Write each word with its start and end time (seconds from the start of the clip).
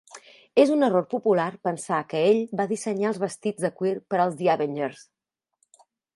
És 0.61 0.69
un 0.75 0.85
error 0.85 1.03
popular 1.11 1.45
pensar 1.67 1.99
que 2.13 2.21
ell 2.31 2.41
va 2.63 2.67
dissenyar 2.73 3.11
els 3.13 3.21
vestits 3.27 3.67
de 3.69 3.73
cuir 3.83 3.93
per 4.15 4.23
als 4.25 4.41
"The 4.43 4.51
Avengers". 4.57 5.07